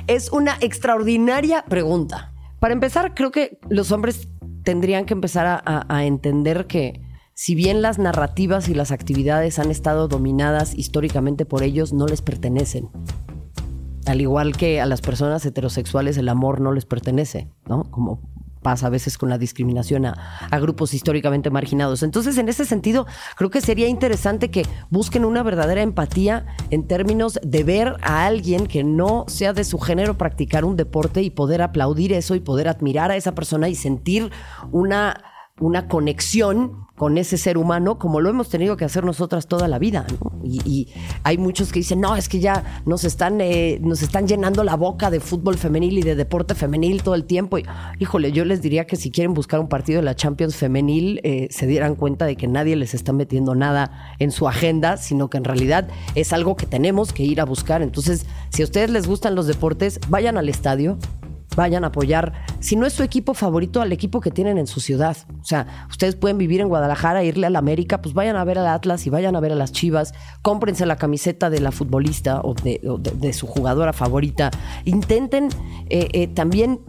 Es 0.06 0.30
una 0.30 0.56
extraordinaria 0.60 1.64
pregunta. 1.64 2.32
Para 2.58 2.74
empezar, 2.74 3.14
creo 3.14 3.30
que 3.30 3.58
los 3.68 3.90
hombres 3.92 4.28
tendrían 4.62 5.04
que 5.04 5.14
empezar 5.14 5.62
a, 5.64 6.04
entender 6.04 6.66
que 6.66 7.00
si 7.34 7.54
bien 7.54 7.82
las 7.82 7.98
narrativas 7.98 8.68
y 8.68 8.74
las 8.74 8.92
actividades 8.92 9.58
han 9.58 9.70
estado 9.70 10.08
dominadas 10.08 10.74
históricamente 10.74 11.44
por 11.44 11.62
ellos, 11.62 11.92
no 11.92 12.06
les 12.06 12.22
pertenecen. 12.22 12.88
Al 14.06 14.20
igual 14.20 14.56
que 14.56 14.80
a 14.80 14.86
las 14.86 15.00
personas 15.00 15.44
heterosexuales 15.46 16.16
el 16.16 16.28
amor 16.28 16.60
no 16.60 16.72
les 16.72 16.84
pertenece, 16.84 17.48
¿no? 17.68 17.84
Como 17.84 18.20
pasa 18.62 18.86
a 18.86 18.90
veces 18.90 19.18
con 19.18 19.28
la 19.28 19.38
discriminación 19.38 20.06
a, 20.06 20.48
a, 20.50 20.58
grupos 20.58 20.94
históricamente 20.94 21.50
marginados. 21.50 22.02
Entonces, 22.02 22.38
en 22.38 22.48
ese 22.48 22.64
sentido, 22.64 23.06
creo 23.36 23.50
que 23.50 23.60
sería 23.60 23.88
interesante 23.88 24.50
que 24.50 24.66
busquen 24.90 25.24
una 25.24 25.42
verdadera 25.42 25.82
empatía 25.82 26.46
en 26.70 26.86
términos 26.86 27.38
de 27.42 27.64
ver 27.64 27.96
a 28.02 28.24
alguien 28.26 28.66
que 28.66 28.84
no 28.84 29.24
sea 29.28 29.52
de 29.52 29.64
su 29.64 29.78
género 29.78 30.16
practicar 30.16 30.64
un 30.64 30.76
deporte 30.76 31.22
y 31.22 31.30
poder 31.30 31.62
aplaudir 31.62 32.12
eso 32.12 32.34
y 32.34 32.40
poder 32.40 32.68
admirar 32.68 33.10
a 33.10 33.16
esa 33.16 33.34
persona 33.34 33.68
y 33.68 33.74
sentir 33.74 34.30
una 34.70 35.31
una 35.60 35.86
conexión 35.86 36.86
con 36.96 37.18
ese 37.18 37.36
ser 37.36 37.58
humano 37.58 37.98
como 37.98 38.20
lo 38.20 38.30
hemos 38.30 38.48
tenido 38.48 38.76
que 38.76 38.84
hacer 38.84 39.04
nosotras 39.04 39.46
toda 39.46 39.66
la 39.68 39.78
vida. 39.78 40.06
Y, 40.44 40.88
hay 41.24 41.38
muchos 41.38 41.72
que 41.72 41.80
dicen, 41.80 42.00
no, 42.00 42.16
es 42.16 42.28
que 42.28 42.40
ya 42.40 42.82
nos 42.84 43.04
están, 43.04 43.40
eh, 43.40 43.78
nos 43.80 44.02
están 44.02 44.26
llenando 44.26 44.64
la 44.64 44.76
boca 44.76 45.10
de 45.10 45.20
fútbol 45.20 45.56
femenil 45.56 45.98
y 45.98 46.02
de 46.02 46.14
deporte 46.16 46.54
femenil 46.54 47.02
todo 47.02 47.14
el 47.14 47.24
tiempo. 47.24 47.58
Y, 47.58 47.64
híjole, 47.98 48.32
yo 48.32 48.44
les 48.44 48.60
diría 48.62 48.86
que 48.86 48.96
si 48.96 49.10
quieren 49.10 49.34
buscar 49.34 49.60
un 49.60 49.68
partido 49.68 50.00
de 50.00 50.04
la 50.04 50.16
Champions 50.16 50.56
femenil, 50.56 51.20
eh, 51.22 51.48
se 51.50 51.66
dieran 51.66 51.94
cuenta 51.94 52.24
de 52.24 52.36
que 52.36 52.48
nadie 52.48 52.76
les 52.76 52.94
está 52.94 53.12
metiendo 53.12 53.54
nada 53.54 54.14
en 54.18 54.30
su 54.30 54.48
agenda, 54.48 54.96
sino 54.96 55.30
que 55.30 55.38
en 55.38 55.44
realidad 55.44 55.88
es 56.14 56.32
algo 56.32 56.56
que 56.56 56.66
tenemos 56.66 57.12
que 57.12 57.22
ir 57.22 57.40
a 57.40 57.44
buscar. 57.44 57.82
Entonces, 57.82 58.26
si 58.50 58.62
a 58.62 58.64
ustedes 58.64 58.90
les 58.90 59.06
gustan 59.06 59.34
los 59.34 59.46
deportes, 59.46 60.00
vayan 60.08 60.36
al 60.38 60.48
estadio, 60.48 60.98
vayan 61.56 61.84
a 61.84 61.88
apoyar, 61.88 62.32
si 62.60 62.76
no 62.76 62.86
es 62.86 62.92
su 62.92 63.02
equipo 63.02 63.34
favorito, 63.34 63.80
al 63.80 63.92
equipo 63.92 64.20
que 64.20 64.30
tienen 64.30 64.58
en 64.58 64.66
su 64.66 64.80
ciudad. 64.80 65.16
O 65.40 65.44
sea, 65.44 65.86
ustedes 65.88 66.16
pueden 66.16 66.38
vivir 66.38 66.60
en 66.60 66.68
Guadalajara, 66.68 67.24
irle 67.24 67.46
a 67.46 67.50
la 67.50 67.58
América, 67.58 68.02
pues 68.02 68.14
vayan 68.14 68.36
a 68.36 68.44
ver 68.44 68.58
al 68.58 68.66
Atlas 68.66 69.06
y 69.06 69.10
vayan 69.10 69.36
a 69.36 69.40
ver 69.40 69.52
a 69.52 69.54
las 69.54 69.72
Chivas, 69.72 70.14
cómprense 70.42 70.86
la 70.86 70.96
camiseta 70.96 71.50
de 71.50 71.60
la 71.60 71.72
futbolista 71.72 72.40
o 72.42 72.54
de, 72.54 73.32
su 73.32 73.46
jugadora 73.46 73.92
favorita. 73.92 74.50
Intenten 74.84 75.48
eh, 75.88 76.08
eh, 76.12 76.26
también 76.28 76.80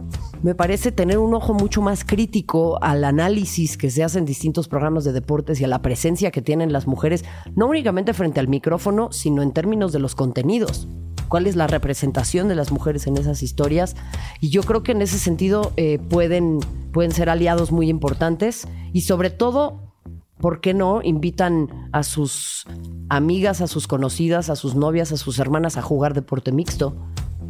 me 0.42 0.54
parece 0.54 0.92
tener 0.92 1.18
un 1.18 1.32
ojo 1.32 1.54
mucho 1.54 1.80
más 1.80 2.04
crítico 2.04 2.78
al 2.82 3.04
análisis 3.04 3.78
que 3.78 3.90
se 3.90 4.04
hace 4.04 4.18
en 4.18 4.26
distintos 4.26 4.68
programas 4.68 5.04
de 5.04 5.12
deportes 5.12 5.58
y 5.60 5.64
a 5.64 5.68
la 5.68 5.80
presencia 5.80 6.30
que 6.30 6.42
tienen 6.42 6.72
las 6.72 6.86
mujeres, 6.86 7.24
no 7.56 7.66
únicamente 7.66 8.12
frente 8.12 8.40
al 8.40 8.48
micrófono, 8.48 9.10
sino 9.10 9.42
en 9.42 9.52
términos 9.52 9.92
de 9.92 10.00
los 10.00 10.14
contenidos 10.14 10.86
cuál 11.28 11.46
es 11.46 11.56
la 11.56 11.66
representación 11.66 12.48
de 12.48 12.54
las 12.54 12.72
mujeres 12.72 13.06
en 13.06 13.16
esas 13.16 13.42
historias. 13.42 13.96
Y 14.40 14.50
yo 14.50 14.62
creo 14.62 14.82
que 14.82 14.92
en 14.92 15.02
ese 15.02 15.18
sentido 15.18 15.72
eh, 15.76 15.98
pueden, 15.98 16.60
pueden 16.92 17.12
ser 17.12 17.28
aliados 17.30 17.72
muy 17.72 17.88
importantes 17.88 18.68
y 18.92 19.02
sobre 19.02 19.30
todo, 19.30 19.92
¿por 20.38 20.60
qué 20.60 20.74
no 20.74 21.00
invitan 21.02 21.88
a 21.92 22.02
sus 22.02 22.66
amigas, 23.08 23.60
a 23.60 23.66
sus 23.66 23.86
conocidas, 23.86 24.50
a 24.50 24.56
sus 24.56 24.74
novias, 24.74 25.12
a 25.12 25.16
sus 25.16 25.38
hermanas 25.38 25.76
a 25.76 25.82
jugar 25.82 26.14
deporte 26.14 26.52
mixto? 26.52 26.96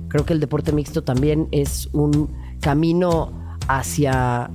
Creo 0.09 0.25
que 0.25 0.33
el 0.33 0.41
deporte 0.41 0.73
mixto 0.73 1.03
también 1.03 1.49
es 1.51 1.89
un 1.93 2.33
camino 2.61 3.59
hacia, 3.69 4.51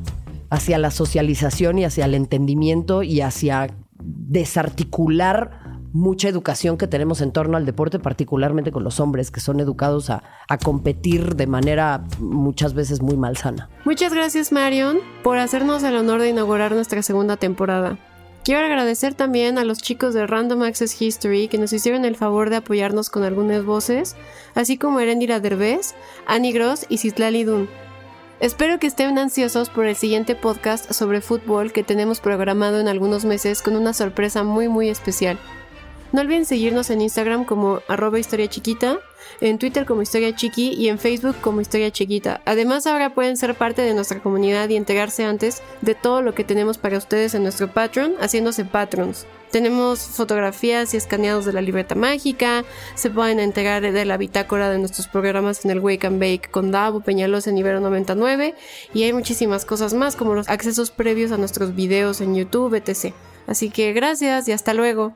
hacia 0.49 0.77
la 0.77 0.91
socialización 0.91 1.79
y 1.79 1.85
hacia 1.85 2.05
el 2.05 2.13
entendimiento 2.13 3.03
y 3.03 3.21
hacia 3.21 3.67
desarticular 4.01 5.58
mucha 5.93 6.29
educación 6.29 6.77
que 6.77 6.87
tenemos 6.87 7.21
en 7.21 7.31
torno 7.31 7.57
al 7.57 7.65
deporte, 7.65 7.99
particularmente 7.99 8.71
con 8.71 8.83
los 8.83 8.99
hombres 8.99 9.31
que 9.31 9.39
son 9.39 9.59
educados 9.59 10.09
a, 10.09 10.23
competir 10.63 11.35
de 11.35 11.47
manera 11.47 12.03
muchas 12.19 12.73
veces 12.73 13.01
muy 13.01 13.15
malsana. 13.15 13.69
Muchas 13.85 14.13
gracias 14.13 14.51
Marion 14.51 14.99
por 15.23 15.37
hacernos 15.37 15.83
el 15.83 15.95
honor 15.95 16.21
de 16.21 16.29
inaugurar 16.29 16.73
nuestra 16.73 17.01
segunda 17.01 17.37
temporada. 17.37 17.97
Quiero 18.43 18.65
agradecer 18.65 19.13
también 19.13 19.57
a 19.57 19.63
los 19.63 19.79
chicos 19.79 20.13
de 20.13 20.25
Random 20.25 20.63
Access 20.63 21.01
History 21.01 21.47
que 21.47 21.57
nos 21.57 21.73
hicieron 21.73 22.05
el 22.05 22.15
favor 22.15 22.49
de 22.49 22.57
apoyarnos 22.57 23.09
con 23.09 23.23
algunas 23.23 23.63
voces, 23.63 24.15
así 24.55 24.77
como 24.77 24.99
Erendira 24.99 25.39
Derbez, 25.39 25.93
Annie 26.25 26.51
Gross 26.51 26.85
y 26.89 26.97
Citlali 26.97 27.43
Dun. 27.43 27.69
Espero 28.39 28.79
que 28.79 28.87
estén 28.87 29.17
ansiosos 29.17 29.69
por 29.69 29.85
el 29.85 29.97
siguiente 29.97 30.33
podcast 30.33 30.91
sobre 30.93 31.19
fútbol 31.19 31.73
que 31.73 31.83
tenemos 31.83 32.21
programado 32.21 32.79
en 32.79 32.87
algunos 32.87 33.25
meses 33.25 33.61
con 33.61 33.75
una 33.75 33.93
sorpresa 33.93 34.43
muy 34.43 34.69
muy 34.69 34.89
especial. 34.89 35.37
No 36.11 36.21
olviden 36.21 36.45
seguirnos 36.45 36.89
en 36.89 37.01
Instagram 37.01 37.45
como 37.45 37.81
arroba 37.87 38.19
historia 38.19 38.47
chiquita, 38.47 38.99
en 39.41 39.59
Twitter 39.59 39.85
como 39.85 40.01
historia 40.01 40.35
chiqui 40.35 40.73
y 40.73 40.89
en 40.89 40.97
Facebook 40.97 41.35
como 41.41 41.61
historia 41.61 41.91
chiquita. 41.91 42.41
Además 42.45 42.87
ahora 42.87 43.13
pueden 43.13 43.37
ser 43.37 43.55
parte 43.55 43.83
de 43.83 43.93
nuestra 43.93 44.19
comunidad 44.19 44.69
y 44.69 44.75
enterarse 44.75 45.23
antes 45.23 45.61
de 45.81 45.93
todo 45.95 46.21
lo 46.21 46.33
que 46.33 46.43
tenemos 46.43 46.77
para 46.77 46.97
ustedes 46.97 47.35
en 47.35 47.43
nuestro 47.43 47.71
Patreon, 47.71 48.15
haciéndose 48.19 48.65
patrons. 48.65 49.27
Tenemos 49.51 49.99
fotografías 49.99 50.93
y 50.93 50.97
escaneados 50.97 51.45
de 51.45 51.53
la 51.53 51.61
libreta 51.61 51.95
mágica, 51.95 52.63
se 52.95 53.09
pueden 53.09 53.39
enterar 53.39 53.81
de 53.81 54.05
la 54.05 54.17
bitácora 54.17 54.69
de 54.69 54.77
nuestros 54.77 55.07
programas 55.07 55.65
en 55.65 55.71
el 55.71 55.79
Wake 55.79 56.05
and 56.05 56.19
Bake 56.19 56.49
con 56.51 56.71
Davo 56.71 57.01
Peñalosa 57.01 57.49
en 57.49 57.57
Ibero 57.57 57.79
99 57.79 58.53
y 58.93 59.03
hay 59.03 59.13
muchísimas 59.13 59.65
cosas 59.65 59.93
más 59.93 60.15
como 60.15 60.35
los 60.35 60.49
accesos 60.49 60.91
previos 60.91 61.31
a 61.31 61.37
nuestros 61.37 61.75
videos 61.75 62.21
en 62.21 62.35
YouTube, 62.35 62.75
etc. 62.75 63.13
Así 63.47 63.69
que 63.69 63.93
gracias 63.93 64.47
y 64.47 64.51
hasta 64.51 64.73
luego. 64.75 65.15